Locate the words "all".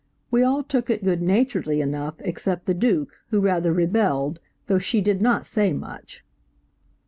0.41-0.63